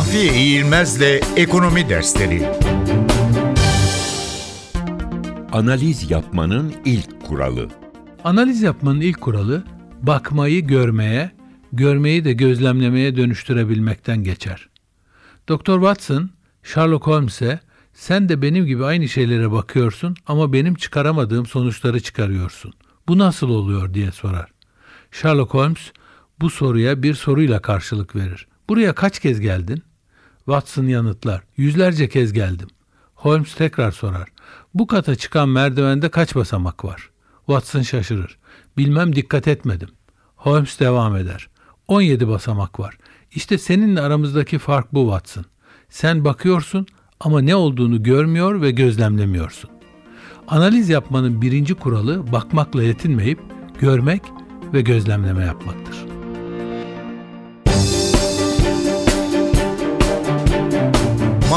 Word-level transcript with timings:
Mahfiye 0.00 0.34
İğilmez'le 0.34 1.20
Ekonomi 1.36 1.88
Dersleri 1.88 2.48
Analiz 5.52 6.10
yapmanın 6.10 6.74
ilk 6.84 7.22
kuralı. 7.22 7.68
Analiz 8.24 8.62
yapmanın 8.62 9.00
ilk 9.00 9.20
kuralı 9.20 9.64
bakmayı 10.02 10.66
görmeye, 10.66 11.30
görmeyi 11.72 12.24
de 12.24 12.32
gözlemlemeye 12.32 13.16
dönüştürebilmekten 13.16 14.24
geçer. 14.24 14.68
Dr. 15.48 15.74
Watson, 15.74 16.30
Sherlock 16.62 17.06
Holmes'e 17.06 17.60
sen 17.94 18.28
de 18.28 18.42
benim 18.42 18.66
gibi 18.66 18.84
aynı 18.84 19.08
şeylere 19.08 19.52
bakıyorsun 19.52 20.16
ama 20.26 20.52
benim 20.52 20.74
çıkaramadığım 20.74 21.46
sonuçları 21.46 22.00
çıkarıyorsun. 22.00 22.72
Bu 23.08 23.18
nasıl 23.18 23.48
oluyor 23.48 23.94
diye 23.94 24.12
sorar. 24.12 24.50
Sherlock 25.10 25.54
Holmes 25.54 25.92
bu 26.40 26.50
soruya 26.50 27.02
bir 27.02 27.14
soruyla 27.14 27.62
karşılık 27.62 28.16
verir. 28.16 28.46
Buraya 28.68 28.94
kaç 28.94 29.18
kez 29.18 29.40
geldin? 29.40 29.82
Watson 30.50 30.86
yanıtlar. 30.86 31.42
Yüzlerce 31.56 32.08
kez 32.08 32.32
geldim. 32.32 32.68
Holmes 33.14 33.54
tekrar 33.54 33.92
sorar. 33.92 34.28
Bu 34.74 34.86
kata 34.86 35.14
çıkan 35.14 35.48
merdivende 35.48 36.08
kaç 36.08 36.34
basamak 36.34 36.84
var? 36.84 37.10
Watson 37.46 37.82
şaşırır. 37.82 38.38
Bilmem 38.76 39.16
dikkat 39.16 39.48
etmedim. 39.48 39.88
Holmes 40.36 40.80
devam 40.80 41.16
eder. 41.16 41.48
17 41.88 42.28
basamak 42.28 42.80
var. 42.80 42.98
İşte 43.34 43.58
seninle 43.58 44.00
aramızdaki 44.00 44.58
fark 44.58 44.94
bu 44.94 45.02
Watson. 45.02 45.44
Sen 45.88 46.24
bakıyorsun 46.24 46.86
ama 47.20 47.40
ne 47.40 47.54
olduğunu 47.54 48.02
görmüyor 48.02 48.62
ve 48.62 48.70
gözlemlemiyorsun. 48.70 49.70
Analiz 50.48 50.88
yapmanın 50.88 51.42
birinci 51.42 51.74
kuralı 51.74 52.32
bakmakla 52.32 52.82
yetinmeyip 52.82 53.40
görmek 53.80 54.22
ve 54.72 54.80
gözlemleme 54.80 55.44
yapmaktır. 55.44 56.19